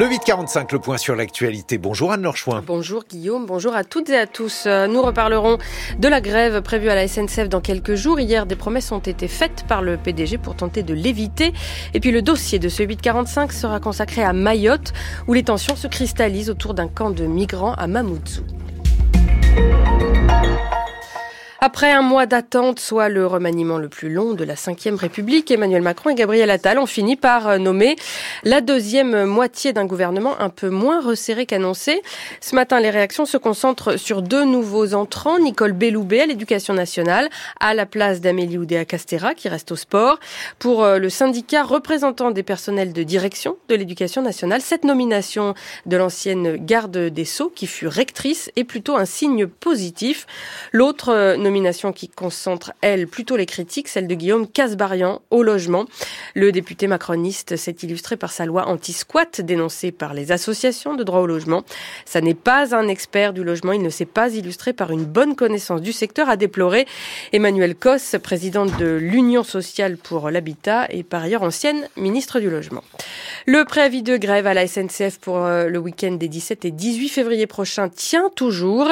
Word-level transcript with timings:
Le 0.00 0.08
845, 0.08 0.72
le 0.72 0.78
point 0.78 0.96
sur 0.96 1.14
l'actualité. 1.14 1.76
Bonjour 1.76 2.10
Anne-Laure 2.10 2.34
Chouin. 2.34 2.64
Bonjour 2.66 3.04
Guillaume, 3.06 3.44
bonjour 3.44 3.74
à 3.74 3.84
toutes 3.84 4.08
et 4.08 4.16
à 4.16 4.26
tous. 4.26 4.64
Euh, 4.64 4.86
nous 4.86 5.02
reparlerons 5.02 5.58
de 5.98 6.08
la 6.08 6.22
grève 6.22 6.62
prévue 6.62 6.88
à 6.88 6.94
la 6.94 7.06
SNCF 7.06 7.50
dans 7.50 7.60
quelques 7.60 7.96
jours. 7.96 8.18
Hier, 8.18 8.46
des 8.46 8.56
promesses 8.56 8.92
ont 8.92 9.00
été 9.00 9.28
faites 9.28 9.66
par 9.68 9.82
le 9.82 9.98
PDG 9.98 10.38
pour 10.38 10.56
tenter 10.56 10.82
de 10.82 10.94
l'éviter. 10.94 11.52
Et 11.92 12.00
puis 12.00 12.12
le 12.12 12.22
dossier 12.22 12.58
de 12.58 12.70
ce 12.70 12.82
845 12.82 13.52
sera 13.52 13.78
consacré 13.78 14.22
à 14.22 14.32
Mayotte, 14.32 14.94
où 15.28 15.34
les 15.34 15.42
tensions 15.42 15.76
se 15.76 15.86
cristallisent 15.86 16.48
autour 16.48 16.72
d'un 16.72 16.88
camp 16.88 17.10
de 17.10 17.26
migrants 17.26 17.74
à 17.74 17.86
Mamoudzou. 17.86 18.40
Après 21.62 21.92
un 21.92 22.00
mois 22.00 22.24
d'attente, 22.24 22.80
soit 22.80 23.10
le 23.10 23.26
remaniement 23.26 23.76
le 23.76 23.90
plus 23.90 24.08
long 24.08 24.32
de 24.32 24.44
la 24.44 24.54
Ve 24.54 24.94
République, 24.96 25.50
Emmanuel 25.50 25.82
Macron 25.82 26.08
et 26.08 26.14
Gabriel 26.14 26.48
Attal 26.48 26.78
ont 26.78 26.86
fini 26.86 27.16
par 27.16 27.48
euh, 27.48 27.58
nommer 27.58 27.96
la 28.44 28.62
deuxième 28.62 29.26
moitié 29.26 29.74
d'un 29.74 29.84
gouvernement 29.84 30.40
un 30.40 30.48
peu 30.48 30.70
moins 30.70 31.02
resserré 31.02 31.44
qu'annoncé. 31.44 32.00
Ce 32.40 32.54
matin, 32.54 32.80
les 32.80 32.88
réactions 32.88 33.26
se 33.26 33.36
concentrent 33.36 33.98
sur 33.98 34.22
deux 34.22 34.46
nouveaux 34.46 34.94
entrants, 34.94 35.38
Nicole 35.38 35.74
Belloubet 35.74 36.22
à 36.22 36.26
l'éducation 36.26 36.72
nationale, 36.72 37.28
à 37.60 37.74
la 37.74 37.84
place 37.84 38.22
d'Amélie 38.22 38.56
Oudéa-Castera, 38.56 39.34
qui 39.34 39.50
reste 39.50 39.70
au 39.70 39.76
sport. 39.76 40.18
Pour 40.58 40.82
euh, 40.82 40.96
le 40.96 41.10
syndicat 41.10 41.62
représentant 41.62 42.30
des 42.30 42.42
personnels 42.42 42.94
de 42.94 43.02
direction 43.02 43.58
de 43.68 43.74
l'éducation 43.74 44.22
nationale, 44.22 44.62
cette 44.62 44.84
nomination 44.84 45.52
de 45.84 45.96
l'ancienne 45.98 46.56
garde 46.56 46.96
des 46.96 47.26
Sceaux, 47.26 47.52
qui 47.54 47.66
fut 47.66 47.86
rectrice, 47.86 48.50
est 48.56 48.64
plutôt 48.64 48.96
un 48.96 49.04
signe 49.04 49.46
positif. 49.46 50.26
L'autre 50.72 51.10
euh, 51.10 51.49
nomination 51.50 51.92
qui 51.92 52.08
concentre, 52.08 52.72
elle, 52.80 53.08
plutôt 53.08 53.36
les 53.36 53.44
critiques, 53.44 53.88
celle 53.88 54.06
de 54.06 54.14
Guillaume 54.14 54.46
Casbarian 54.46 55.20
au 55.30 55.42
logement. 55.42 55.86
Le 56.36 56.52
député 56.52 56.86
macroniste 56.86 57.56
s'est 57.56 57.76
illustré 57.82 58.16
par 58.16 58.30
sa 58.30 58.46
loi 58.46 58.68
anti-squat 58.68 59.40
dénoncée 59.40 59.90
par 59.90 60.14
les 60.14 60.30
associations 60.30 60.94
de 60.94 61.02
droit 61.02 61.18
au 61.18 61.26
logement. 61.26 61.64
Ça 62.04 62.20
n'est 62.20 62.34
pas 62.34 62.76
un 62.76 62.86
expert 62.86 63.32
du 63.32 63.42
logement, 63.42 63.72
il 63.72 63.82
ne 63.82 63.90
s'est 63.90 64.04
pas 64.04 64.32
illustré 64.32 64.72
par 64.72 64.92
une 64.92 65.04
bonne 65.04 65.34
connaissance 65.34 65.82
du 65.82 65.92
secteur, 65.92 66.28
a 66.28 66.36
déploré 66.36 66.86
Emmanuel 67.32 67.74
Cos, 67.74 68.16
présidente 68.22 68.78
de 68.78 68.86
l'Union 68.86 69.42
sociale 69.42 69.96
pour 69.96 70.30
l'habitat 70.30 70.86
et 70.90 71.02
par 71.02 71.24
ailleurs 71.24 71.42
ancienne 71.42 71.88
ministre 71.96 72.38
du 72.38 72.48
logement. 72.48 72.84
Le 73.46 73.64
préavis 73.64 74.04
de 74.04 74.16
grève 74.16 74.46
à 74.46 74.54
la 74.54 74.68
SNCF 74.68 75.18
pour 75.18 75.38
euh, 75.38 75.66
le 75.66 75.78
week-end 75.80 76.12
des 76.12 76.28
17 76.28 76.64
et 76.66 76.70
18 76.70 77.08
février 77.08 77.48
prochains 77.48 77.88
tient 77.88 78.30
toujours, 78.36 78.88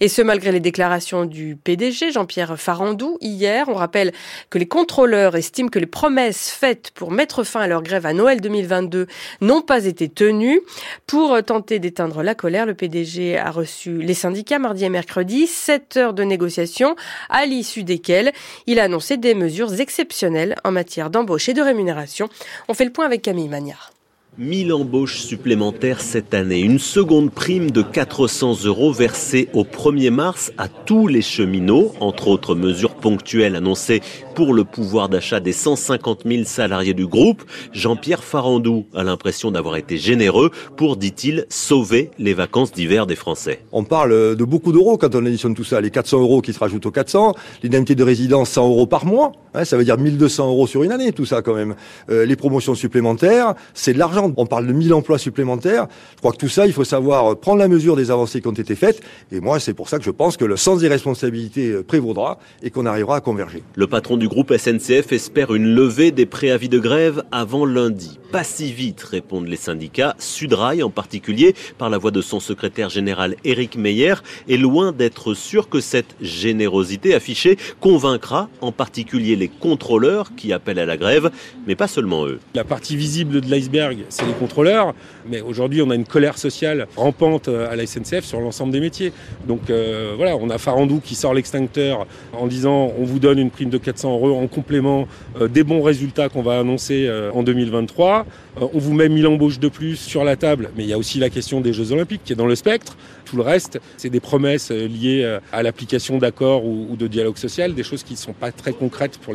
et 0.00 0.08
ce 0.08 0.20
malgré 0.20 0.52
les 0.52 0.60
déclarations 0.60 1.24
du 1.24 1.56
PDG 1.56 2.01
Jean-Pierre 2.10 2.58
Farandou 2.58 3.18
hier. 3.20 3.68
On 3.68 3.74
rappelle 3.74 4.12
que 4.50 4.58
les 4.58 4.66
contrôleurs 4.66 5.36
estiment 5.36 5.68
que 5.68 5.78
les 5.78 5.86
promesses 5.86 6.50
faites 6.50 6.90
pour 6.90 7.10
mettre 7.10 7.44
fin 7.44 7.60
à 7.60 7.66
leur 7.66 7.82
grève 7.82 8.06
à 8.06 8.12
Noël 8.12 8.40
2022 8.40 9.06
n'ont 9.40 9.62
pas 9.62 9.84
été 9.84 10.08
tenues. 10.08 10.60
Pour 11.06 11.42
tenter 11.44 11.78
d'éteindre 11.78 12.22
la 12.22 12.34
colère, 12.34 12.66
le 12.66 12.74
PDG 12.74 13.38
a 13.38 13.50
reçu 13.50 13.98
les 13.98 14.14
syndicats 14.14 14.58
mardi 14.58 14.84
et 14.84 14.88
mercredi, 14.88 15.46
7 15.46 15.96
heures 15.96 16.14
de 16.14 16.22
négociation, 16.22 16.96
à 17.28 17.46
l'issue 17.46 17.84
desquelles 17.84 18.32
il 18.66 18.80
a 18.80 18.84
annoncé 18.84 19.16
des 19.16 19.34
mesures 19.34 19.80
exceptionnelles 19.80 20.56
en 20.64 20.72
matière 20.72 21.10
d'embauche 21.10 21.48
et 21.48 21.54
de 21.54 21.62
rémunération. 21.62 22.28
On 22.68 22.74
fait 22.74 22.84
le 22.84 22.92
point 22.92 23.06
avec 23.06 23.22
Camille 23.22 23.48
Magnard. 23.48 23.92
1000 24.38 24.72
embauches 24.72 25.20
supplémentaires 25.20 26.00
cette 26.00 26.32
année. 26.32 26.60
Une 26.60 26.78
seconde 26.78 27.30
prime 27.30 27.70
de 27.70 27.82
400 27.82 28.64
euros 28.64 28.90
versée 28.90 29.50
au 29.52 29.62
1er 29.62 30.08
mars 30.08 30.52
à 30.56 30.68
tous 30.68 31.06
les 31.06 31.20
cheminots, 31.20 31.92
entre 32.00 32.28
autres 32.28 32.54
mesures 32.54 32.94
ponctuelles 32.94 33.56
annoncées 33.56 34.00
pour 34.34 34.54
le 34.54 34.64
pouvoir 34.64 35.10
d'achat 35.10 35.38
des 35.38 35.52
150 35.52 36.22
000 36.24 36.44
salariés 36.44 36.94
du 36.94 37.06
groupe. 37.06 37.42
Jean-Pierre 37.72 38.24
Farandou 38.24 38.86
a 38.94 39.04
l'impression 39.04 39.50
d'avoir 39.50 39.76
été 39.76 39.98
généreux 39.98 40.50
pour, 40.78 40.96
dit-il, 40.96 41.44
sauver 41.50 42.10
les 42.18 42.32
vacances 42.32 42.72
d'hiver 42.72 43.06
des 43.06 43.16
Français. 43.16 43.60
On 43.70 43.84
parle 43.84 44.34
de 44.34 44.44
beaucoup 44.44 44.72
d'euros 44.72 44.96
quand 44.96 45.14
on 45.14 45.26
additionne 45.26 45.54
tout 45.54 45.62
ça. 45.62 45.82
Les 45.82 45.90
400 45.90 46.20
euros 46.22 46.40
qui 46.40 46.54
se 46.54 46.58
rajoutent 46.58 46.86
aux 46.86 46.90
400, 46.90 47.34
l'indemnité 47.62 47.94
de 47.94 48.02
résidence 48.02 48.48
100 48.48 48.66
euros 48.66 48.86
par 48.86 49.04
mois, 49.04 49.32
hein, 49.54 49.64
ça 49.64 49.76
veut 49.76 49.84
dire 49.84 49.98
1200 49.98 50.48
euros 50.48 50.66
sur 50.66 50.82
une 50.82 50.92
année, 50.92 51.12
tout 51.12 51.26
ça 51.26 51.42
quand 51.42 51.54
même. 51.54 51.74
Euh, 52.10 52.26
les 52.26 52.36
promotions 52.36 52.74
supplémentaires, 52.74 53.54
c'est 53.74 53.92
de 53.92 53.98
l'argent 53.98 54.32
on 54.36 54.46
parle 54.46 54.66
de 54.66 54.72
1000 54.72 54.94
emplois 54.94 55.18
supplémentaires. 55.18 55.86
Je 56.14 56.18
crois 56.18 56.32
que 56.32 56.38
tout 56.38 56.48
ça, 56.48 56.66
il 56.66 56.72
faut 56.72 56.84
savoir 56.84 57.36
prendre 57.36 57.58
la 57.58 57.68
mesure 57.68 57.96
des 57.96 58.10
avancées 58.10 58.40
qui 58.40 58.48
ont 58.48 58.52
été 58.52 58.74
faites. 58.74 59.00
Et 59.30 59.40
moi, 59.40 59.60
c'est 59.60 59.74
pour 59.74 59.88
ça 59.88 59.98
que 59.98 60.04
je 60.04 60.10
pense 60.10 60.36
que 60.36 60.44
le 60.44 60.56
sens 60.56 60.80
des 60.80 60.88
responsabilités 60.88 61.70
euh, 61.70 61.82
prévaudra 61.82 62.38
et 62.62 62.70
qu'on 62.70 62.86
arrivera 62.86 63.16
à 63.16 63.20
converger. 63.20 63.62
Le 63.74 63.86
patron 63.86 64.16
du 64.16 64.28
groupe 64.28 64.52
SNCF 64.56 65.12
espère 65.12 65.54
une 65.54 65.74
levée 65.74 66.10
des 66.10 66.26
préavis 66.26 66.68
de 66.68 66.78
grève 66.78 67.22
avant 67.30 67.64
lundi. 67.64 68.18
Pas 68.30 68.44
si 68.44 68.72
vite, 68.72 69.02
répondent 69.02 69.48
les 69.48 69.56
syndicats. 69.56 70.14
Sudrail, 70.18 70.82
en 70.82 70.90
particulier, 70.90 71.54
par 71.78 71.90
la 71.90 71.98
voix 71.98 72.10
de 72.10 72.22
son 72.22 72.40
secrétaire 72.40 72.88
général 72.88 73.36
Éric 73.44 73.76
Meyer, 73.76 74.14
est 74.48 74.56
loin 74.56 74.92
d'être 74.92 75.34
sûr 75.34 75.68
que 75.68 75.80
cette 75.80 76.16
générosité 76.20 77.14
affichée 77.14 77.58
convaincra 77.80 78.48
en 78.60 78.72
particulier 78.72 79.36
les 79.36 79.41
contrôleurs 79.48 80.34
qui 80.36 80.52
appellent 80.52 80.78
à 80.78 80.86
la 80.86 80.96
grève, 80.96 81.30
mais 81.66 81.74
pas 81.74 81.88
seulement 81.88 82.26
eux. 82.26 82.40
La 82.54 82.64
partie 82.64 82.96
visible 82.96 83.40
de 83.40 83.50
l'iceberg, 83.50 83.98
c'est 84.08 84.26
les 84.26 84.32
contrôleurs. 84.32 84.94
Mais 85.28 85.40
aujourd'hui, 85.40 85.82
on 85.82 85.90
a 85.90 85.94
une 85.94 86.04
colère 86.04 86.38
sociale 86.38 86.86
rampante 86.96 87.48
euh, 87.48 87.70
à 87.70 87.76
la 87.76 87.86
SNCF 87.86 88.24
sur 88.24 88.40
l'ensemble 88.40 88.72
des 88.72 88.80
métiers. 88.80 89.12
Donc 89.46 89.70
euh, 89.70 90.14
voilà, 90.16 90.36
on 90.36 90.50
a 90.50 90.58
Farandou 90.58 91.00
qui 91.00 91.14
sort 91.14 91.34
l'extincteur 91.34 92.06
en 92.32 92.46
disant 92.46 92.92
on 92.98 93.04
vous 93.04 93.18
donne 93.18 93.38
une 93.38 93.50
prime 93.50 93.70
de 93.70 93.78
400 93.78 94.12
euros 94.12 94.36
en 94.36 94.46
complément 94.46 95.06
euh, 95.40 95.48
des 95.48 95.64
bons 95.64 95.82
résultats 95.82 96.28
qu'on 96.28 96.42
va 96.42 96.58
annoncer 96.58 97.10
en 97.32 97.42
2023. 97.42 98.26
on 98.60 98.78
vous 98.78 98.92
met 98.92 99.08
1000 99.08 99.26
embauches 99.26 99.58
de 99.58 99.68
plus 99.68 99.96
sur 99.96 100.24
la 100.24 100.36
table, 100.36 100.70
mais 100.76 100.84
il 100.84 100.88
y 100.88 100.92
a 100.92 100.98
aussi 100.98 101.18
la 101.18 101.30
question 101.30 101.60
des 101.60 101.72
Jeux 101.72 101.92
Olympiques 101.92 102.22
qui 102.24 102.32
est 102.32 102.36
dans 102.36 102.46
le 102.46 102.54
spectre. 102.54 102.96
Tout 103.24 103.36
le 103.36 103.42
reste, 103.42 103.80
c'est 103.96 104.10
des 104.10 104.20
promesses 104.20 104.70
liées 104.70 105.38
à 105.52 105.62
l'application 105.62 106.18
d'accords 106.18 106.64
ou 106.64 106.96
de 106.98 107.06
dialogue 107.06 107.36
social, 107.36 107.74
des 107.74 107.82
choses 107.82 108.02
qui 108.02 108.14
ne 108.14 108.18
sont 108.18 108.32
pas 108.32 108.52
très 108.52 108.72
concrètes 108.72 109.18
pour 109.18 109.31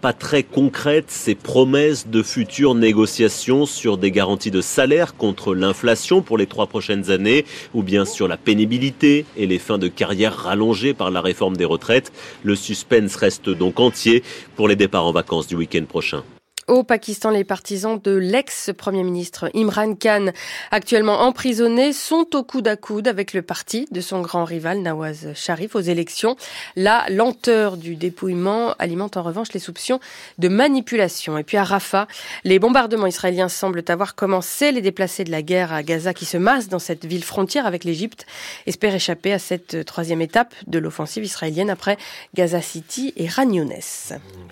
Pas 0.00 0.12
très 0.12 0.42
concrètes, 0.42 1.10
ces 1.10 1.34
promesses 1.34 2.06
de 2.08 2.22
futures 2.22 2.74
négociations 2.74 3.66
sur 3.66 3.98
des 3.98 4.10
garanties 4.10 4.50
de 4.50 4.60
salaire 4.60 5.16
contre 5.16 5.54
l'inflation 5.54 6.22
pour 6.22 6.38
les 6.38 6.46
trois 6.46 6.66
prochaines 6.66 7.10
années, 7.10 7.44
ou 7.74 7.82
bien 7.82 8.04
sur 8.04 8.28
la 8.28 8.36
pénibilité 8.36 9.24
et 9.36 9.46
les 9.46 9.58
fins 9.58 9.78
de 9.78 9.88
carrière 9.88 10.36
rallongées 10.36 10.94
par 10.94 11.10
la 11.10 11.20
réforme 11.20 11.56
des 11.56 11.64
retraites. 11.64 12.12
Le 12.42 12.54
suspense 12.54 13.16
reste 13.16 13.50
donc 13.50 13.80
entier 13.80 14.22
pour 14.56 14.68
les 14.68 14.76
départs 14.76 15.06
en 15.06 15.12
vacances 15.12 15.46
du 15.46 15.56
week-end 15.56 15.84
prochain. 15.84 16.22
Au 16.70 16.84
Pakistan, 16.84 17.30
les 17.30 17.42
partisans 17.42 18.00
de 18.00 18.12
l'ex-premier 18.12 19.02
ministre 19.02 19.50
Imran 19.56 19.96
Khan, 19.96 20.26
actuellement 20.70 21.22
emprisonné, 21.22 21.92
sont 21.92 22.28
au 22.36 22.44
coude 22.44 22.68
à 22.68 22.76
coude 22.76 23.08
avec 23.08 23.32
le 23.32 23.42
parti 23.42 23.88
de 23.90 24.00
son 24.00 24.20
grand 24.20 24.44
rival 24.44 24.78
Nawaz 24.78 25.34
Sharif 25.34 25.74
aux 25.74 25.80
élections. 25.80 26.36
La 26.76 27.06
lenteur 27.10 27.76
du 27.76 27.96
dépouillement 27.96 28.76
alimente 28.78 29.16
en 29.16 29.24
revanche 29.24 29.52
les 29.52 29.58
soupçons 29.58 29.98
de 30.38 30.46
manipulation. 30.46 31.36
Et 31.38 31.42
puis 31.42 31.56
à 31.56 31.64
Rafah, 31.64 32.06
les 32.44 32.60
bombardements 32.60 33.08
israéliens 33.08 33.48
semblent 33.48 33.82
avoir 33.88 34.14
commencé. 34.14 34.70
Les 34.70 34.80
déplacés 34.80 35.24
de 35.24 35.32
la 35.32 35.42
guerre 35.42 35.72
à 35.72 35.82
Gaza 35.82 36.14
qui 36.14 36.24
se 36.24 36.36
massent 36.36 36.68
dans 36.68 36.78
cette 36.78 37.04
ville 37.04 37.24
frontière 37.24 37.66
avec 37.66 37.82
l'Égypte 37.82 38.26
espèrent 38.68 38.94
échapper 38.94 39.32
à 39.32 39.40
cette 39.40 39.84
troisième 39.86 40.22
étape 40.22 40.54
de 40.68 40.78
l'offensive 40.78 41.24
israélienne 41.24 41.68
après 41.68 41.98
Gaza 42.36 42.62
City 42.62 43.12
et 43.16 43.26
Ragnones. 43.26 43.72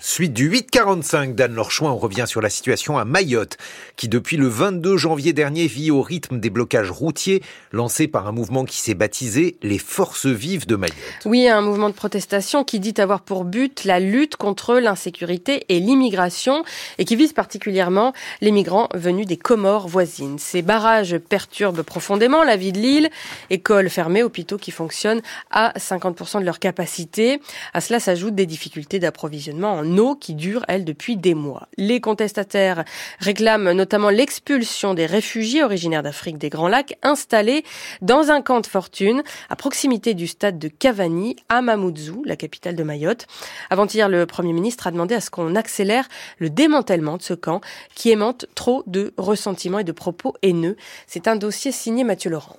Suite 0.01 0.33
du 0.33 0.49
845 0.49 1.33
d'Anne 1.33 1.53
Lorchouin, 1.53 1.91
revient 2.09 2.25
sur 2.27 2.41
la 2.41 2.49
situation 2.49 2.97
à 2.97 3.05
Mayotte, 3.05 3.57
qui 3.95 4.09
depuis 4.09 4.35
le 4.35 4.47
22 4.47 4.97
janvier 4.97 5.31
dernier 5.31 5.67
vit 5.67 5.91
au 5.91 6.01
rythme 6.01 6.39
des 6.39 6.49
blocages 6.49 6.89
routiers 6.89 7.43
lancés 7.71 8.07
par 8.07 8.27
un 8.27 8.31
mouvement 8.31 8.65
qui 8.65 8.77
s'est 8.77 8.95
baptisé 8.95 9.57
les 9.61 9.77
Forces 9.77 10.25
vives 10.25 10.65
de 10.65 10.75
Mayotte. 10.75 10.95
Oui, 11.25 11.47
un 11.47 11.61
mouvement 11.61 11.89
de 11.89 11.93
protestation 11.93 12.63
qui 12.63 12.79
dit 12.79 12.95
avoir 12.97 13.21
pour 13.21 13.45
but 13.45 13.83
la 13.83 13.99
lutte 13.99 14.37
contre 14.37 14.79
l'insécurité 14.79 15.65
et 15.69 15.79
l'immigration 15.79 16.63
et 16.97 17.05
qui 17.05 17.15
vise 17.15 17.33
particulièrement 17.33 18.13
les 18.41 18.51
migrants 18.51 18.89
venus 18.95 19.27
des 19.27 19.37
Comores 19.37 19.87
voisines. 19.87 20.39
Ces 20.39 20.63
barrages 20.63 21.17
perturbent 21.17 21.83
profondément 21.83 22.43
la 22.43 22.55
vie 22.55 22.71
de 22.71 22.79
l'île, 22.79 23.09
écoles 23.51 23.89
fermées, 23.89 24.23
hôpitaux 24.23 24.57
qui 24.57 24.71
fonctionnent 24.71 25.21
à 25.51 25.73
50% 25.77 26.39
de 26.39 26.45
leur 26.45 26.57
capacité. 26.57 27.39
À 27.73 27.81
cela 27.81 27.99
s'ajoutent 27.99 28.35
des 28.35 28.47
difficultés 28.47 28.97
d'approvisionnement 28.97 29.73
en 29.73 29.97
eau 29.99 30.15
qui 30.15 30.33
durent, 30.33 30.65
elles, 30.67 30.85
depuis 30.85 31.17
des 31.17 31.35
mois. 31.35 31.67
Les 31.77 31.98
les 31.99 32.01
contestataires 32.01 32.85
réclament 33.19 33.73
notamment 33.73 34.09
l'expulsion 34.09 34.93
des 34.93 35.05
réfugiés 35.05 35.65
originaires 35.65 36.01
d'Afrique 36.01 36.37
des 36.37 36.47
Grands 36.47 36.69
Lacs 36.69 36.97
installés 37.03 37.65
dans 38.01 38.31
un 38.31 38.41
camp 38.41 38.61
de 38.61 38.67
fortune 38.67 39.21
à 39.49 39.57
proximité 39.57 40.13
du 40.13 40.25
stade 40.25 40.57
de 40.57 40.69
Cavani 40.69 41.35
à 41.49 41.61
Mamoudzou, 41.61 42.23
la 42.25 42.37
capitale 42.37 42.77
de 42.77 42.83
Mayotte. 42.83 43.27
Avant-hier, 43.69 44.07
le 44.07 44.25
Premier 44.25 44.53
ministre 44.53 44.87
a 44.87 44.91
demandé 44.91 45.13
à 45.13 45.19
ce 45.19 45.29
qu'on 45.29 45.55
accélère 45.55 46.07
le 46.37 46.49
démantèlement 46.49 47.17
de 47.17 47.21
ce 47.21 47.33
camp 47.33 47.59
qui 47.95 48.11
aimante 48.11 48.45
trop 48.55 48.81
de 48.87 49.13
ressentiments 49.17 49.79
et 49.79 49.83
de 49.83 49.91
propos 49.91 50.35
haineux. 50.41 50.77
C'est 51.05 51.27
un 51.27 51.35
dossier 51.35 51.73
signé 51.73 52.05
Mathieu 52.05 52.29
Laurent. 52.29 52.55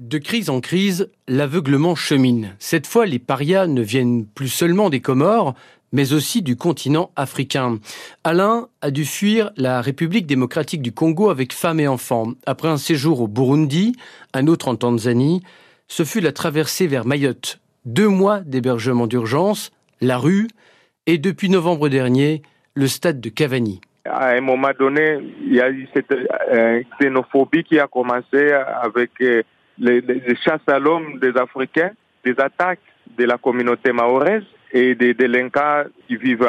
De 0.00 0.18
crise 0.18 0.48
en 0.48 0.60
crise, 0.60 1.10
l'aveuglement 1.28 1.94
chemine. 1.94 2.56
Cette 2.58 2.86
fois, 2.86 3.04
les 3.04 3.18
parias 3.18 3.66
ne 3.66 3.82
viennent 3.82 4.24
plus 4.24 4.48
seulement 4.48 4.88
des 4.88 5.00
Comores, 5.00 5.54
mais 5.92 6.12
aussi 6.12 6.42
du 6.42 6.56
continent 6.56 7.10
africain. 7.16 7.78
Alain 8.24 8.68
a 8.80 8.90
dû 8.90 9.04
fuir 9.04 9.50
la 9.56 9.80
République 9.80 10.26
démocratique 10.26 10.82
du 10.82 10.92
Congo 10.92 11.30
avec 11.30 11.52
femme 11.52 11.80
et 11.80 11.88
enfants. 11.88 12.28
Après 12.46 12.68
un 12.68 12.76
séjour 12.76 13.20
au 13.20 13.28
Burundi, 13.28 13.96
un 14.34 14.46
autre 14.46 14.68
en 14.68 14.76
Tanzanie, 14.76 15.42
ce 15.88 16.04
fut 16.04 16.20
la 16.20 16.32
traversée 16.32 16.86
vers 16.86 17.06
Mayotte. 17.06 17.60
Deux 17.84 18.08
mois 18.08 18.40
d'hébergement 18.40 19.06
d'urgence, 19.06 19.72
la 20.00 20.18
rue, 20.18 20.48
et 21.06 21.18
depuis 21.18 21.48
novembre 21.48 21.88
dernier, 21.88 22.42
le 22.74 22.86
stade 22.86 23.20
de 23.20 23.28
Cavani. 23.28 23.80
À 24.04 24.30
un 24.30 24.40
moment 24.40 24.70
donné, 24.78 25.18
il 25.44 25.54
y 25.54 25.60
a 25.60 25.70
eu 25.70 25.88
cette 25.94 26.12
euh, 26.12 26.82
xénophobie 27.00 27.64
qui 27.64 27.78
a 27.78 27.86
commencé 27.86 28.52
avec 28.82 29.10
euh, 29.20 29.42
les, 29.78 30.02
chasses 30.44 30.60
à 30.68 30.78
l'homme 30.78 31.18
des 31.18 31.36
Africains, 31.36 31.90
des 32.24 32.38
attaques 32.38 32.80
de 33.18 33.24
la 33.24 33.38
communauté 33.38 33.92
mahoraise 33.92 34.44
et 34.72 34.94
des 34.94 35.14
délinquants 35.14 35.84
qui 36.06 36.16
vivent 36.16 36.48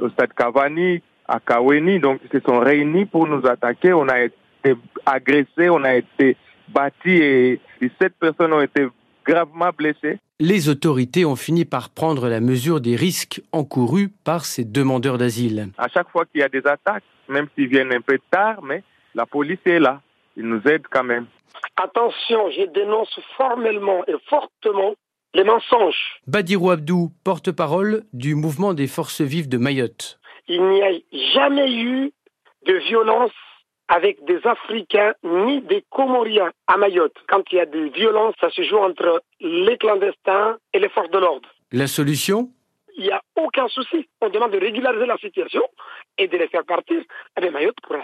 au 0.00 0.08
stade 0.10 0.32
Cavani, 0.34 1.02
à 1.26 1.40
Kaweni. 1.40 2.00
Donc, 2.00 2.20
ils 2.24 2.40
se 2.40 2.44
sont 2.44 2.58
réunis 2.58 3.06
pour 3.06 3.26
nous 3.26 3.46
attaquer. 3.46 3.92
On 3.92 4.08
a 4.08 4.22
été 4.22 4.74
agressés, 5.06 5.70
on 5.70 5.84
a 5.84 5.94
été 5.96 6.36
bâtis 6.68 7.10
et 7.10 7.60
17 7.80 8.14
personnes 8.18 8.52
ont 8.52 8.62
été 8.62 8.86
gravement 9.24 9.70
blessées. 9.76 10.18
Les 10.40 10.68
autorités 10.68 11.24
ont 11.24 11.36
fini 11.36 11.64
par 11.64 11.90
prendre 11.90 12.28
la 12.28 12.40
mesure 12.40 12.80
des 12.80 12.96
risques 12.96 13.42
encourus 13.52 14.08
par 14.24 14.44
ces 14.44 14.64
demandeurs 14.64 15.18
d'asile. 15.18 15.68
À 15.78 15.88
chaque 15.88 16.10
fois 16.10 16.24
qu'il 16.26 16.40
y 16.40 16.44
a 16.44 16.48
des 16.48 16.66
attaques, 16.66 17.04
même 17.28 17.48
s'ils 17.54 17.68
viennent 17.68 17.92
un 17.92 18.00
peu 18.00 18.18
tard, 18.30 18.62
mais 18.62 18.82
la 19.14 19.26
police 19.26 19.58
est 19.66 19.80
là. 19.80 20.00
Ils 20.36 20.46
nous 20.46 20.62
aident 20.66 20.86
quand 20.90 21.04
même. 21.04 21.26
Attention, 21.76 22.50
je 22.50 22.70
dénonce 22.72 23.18
formellement 23.36 24.04
et 24.06 24.14
fortement 24.28 24.94
les 25.34 25.44
mensonges. 25.44 26.20
Badirou 26.26 26.70
Abdou, 26.70 27.10
porte-parole 27.24 28.04
du 28.12 28.34
mouvement 28.34 28.74
des 28.74 28.86
forces 28.86 29.20
vives 29.20 29.48
de 29.48 29.58
Mayotte. 29.58 30.18
Il 30.48 30.62
n'y 30.62 30.82
a 30.82 30.92
jamais 31.34 31.72
eu 31.72 32.12
de 32.66 32.74
violence 32.74 33.32
avec 33.88 34.22
des 34.24 34.40
Africains 34.44 35.14
ni 35.24 35.62
des 35.62 35.84
Comoriens 35.90 36.50
à 36.66 36.76
Mayotte. 36.76 37.16
Quand 37.28 37.42
il 37.50 37.56
y 37.56 37.60
a 37.60 37.66
des 37.66 37.88
violences, 37.90 38.34
ça 38.40 38.50
se 38.50 38.62
joue 38.62 38.78
entre 38.78 39.22
les 39.40 39.76
clandestins 39.78 40.58
et 40.74 40.78
les 40.78 40.88
forces 40.90 41.10
de 41.10 41.18
l'ordre. 41.18 41.48
La 41.72 41.86
solution? 41.86 42.50
Il 42.96 43.04
n'y 43.04 43.10
a 43.12 43.22
aucun 43.36 43.68
souci. 43.68 44.08
On 44.20 44.28
demande 44.28 44.50
de 44.50 44.58
régulariser 44.58 45.06
la 45.06 45.16
situation 45.18 45.62
et 46.18 46.26
de 46.26 46.36
les 46.36 46.48
faire 46.48 46.64
partir. 46.64 47.00
Eh 47.40 47.50
Mayotte 47.50 47.80
pourra 47.82 48.02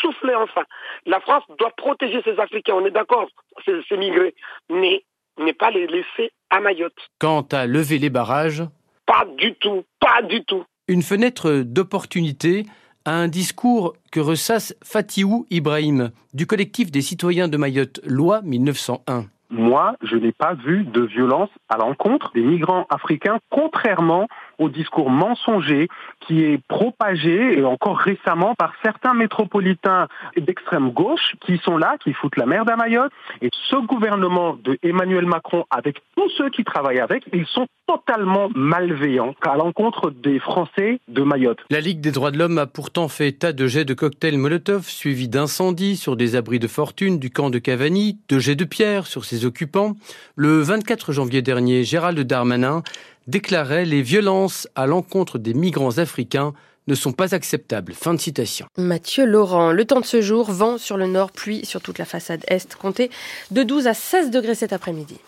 souffler 0.00 0.34
enfin. 0.34 0.64
La 1.06 1.20
France 1.20 1.44
doit 1.58 1.70
protéger 1.76 2.20
ses 2.22 2.38
Africains, 2.40 2.74
on 2.74 2.84
est 2.84 2.90
d'accord, 2.90 3.28
ces 3.64 3.96
migrés, 3.96 4.34
mais 4.68 5.04
ne 5.38 5.52
pas 5.52 5.70
les 5.70 5.86
laisser 5.86 6.32
à 6.50 6.60
Mayotte. 6.60 6.92
Quant 7.18 7.46
à 7.52 7.66
lever 7.66 7.98
les 7.98 8.10
barrages 8.10 8.64
Pas 9.06 9.26
du 9.38 9.54
tout, 9.54 9.84
pas 10.00 10.22
du 10.22 10.44
tout. 10.44 10.64
Une 10.88 11.02
fenêtre 11.02 11.62
d'opportunité 11.64 12.66
à 13.04 13.12
un 13.12 13.28
discours 13.28 13.94
que 14.10 14.20
ressasse 14.20 14.76
Fatiou 14.84 15.46
Ibrahim 15.50 16.10
du 16.34 16.46
collectif 16.46 16.90
des 16.90 17.02
citoyens 17.02 17.48
de 17.48 17.56
Mayotte, 17.56 18.00
loi 18.04 18.42
1901 18.42 19.26
moi, 19.54 19.96
je 20.02 20.16
n'ai 20.16 20.32
pas 20.32 20.54
vu 20.54 20.84
de 20.84 21.02
violence 21.02 21.50
à 21.68 21.76
l'encontre 21.76 22.32
des 22.32 22.40
migrants 22.40 22.86
africains, 22.88 23.38
contrairement 23.50 24.26
au 24.58 24.68
discours 24.68 25.10
mensonger 25.10 25.88
qui 26.20 26.44
est 26.44 26.58
propagé, 26.68 27.58
et 27.58 27.64
encore 27.64 27.98
récemment, 27.98 28.54
par 28.54 28.72
certains 28.82 29.14
métropolitains 29.14 30.08
d'extrême 30.36 30.90
gauche 30.90 31.34
qui 31.40 31.58
sont 31.58 31.76
là, 31.76 31.96
qui 32.02 32.12
foutent 32.12 32.36
la 32.36 32.46
merde 32.46 32.70
à 32.70 32.76
Mayotte. 32.76 33.12
Et 33.40 33.48
ce 33.70 33.76
gouvernement 33.76 34.56
de 34.62 34.78
Emmanuel 34.82 35.26
Macron, 35.26 35.64
avec 35.70 35.96
tous 36.16 36.30
ceux 36.36 36.50
qui 36.50 36.64
travaillent 36.64 37.00
avec, 37.00 37.24
ils 37.32 37.46
sont 37.46 37.66
totalement 37.86 38.48
malveillants 38.54 39.34
à 39.46 39.56
l'encontre 39.56 40.10
des 40.10 40.38
Français 40.38 41.00
de 41.08 41.22
Mayotte. 41.22 41.58
La 41.70 41.80
Ligue 41.80 42.00
des 42.00 42.12
droits 42.12 42.30
de 42.30 42.38
l'homme 42.38 42.58
a 42.58 42.66
pourtant 42.66 43.08
fait 43.08 43.28
état 43.28 43.52
de 43.52 43.66
jets 43.66 43.84
de 43.84 43.94
cocktails 43.94 44.38
Molotov 44.38 44.86
suivis 44.86 45.28
d'incendies 45.28 45.96
sur 45.96 46.16
des 46.16 46.36
abris 46.36 46.58
de 46.58 46.68
fortune 46.68 47.18
du 47.18 47.30
camp 47.30 47.50
de 47.50 47.58
Cavani, 47.58 48.18
de 48.28 48.38
jets 48.38 48.54
de 48.54 48.64
pierre 48.64 49.06
sur 49.06 49.24
ses 49.24 49.44
occupants. 49.44 49.96
Le 50.36 50.60
24 50.60 51.12
janvier 51.12 51.42
dernier, 51.42 51.84
Gérald 51.84 52.18
Darmanin 52.20 52.82
déclarait 53.26 53.84
les 53.84 54.02
violences 54.02 54.68
à 54.74 54.86
l'encontre 54.86 55.38
des 55.38 55.54
migrants 55.54 55.98
africains 55.98 56.52
ne 56.88 56.94
sont 56.94 57.12
pas 57.12 57.34
acceptables. 57.34 57.92
Fin 57.94 58.14
de 58.14 58.20
citation. 58.20 58.66
Mathieu 58.76 59.24
Laurent, 59.24 59.72
le 59.72 59.84
temps 59.84 60.00
de 60.00 60.06
ce 60.06 60.20
jour, 60.20 60.50
vent 60.50 60.78
sur 60.78 60.96
le 60.96 61.06
nord, 61.06 61.30
pluie 61.30 61.64
sur 61.64 61.80
toute 61.80 61.98
la 61.98 62.04
façade 62.04 62.44
est, 62.48 62.74
comptez 62.74 63.10
de 63.50 63.62
12 63.62 63.86
à 63.86 63.94
16 63.94 64.30
degrés 64.30 64.54
cet 64.54 64.72
après-midi. 64.72 65.18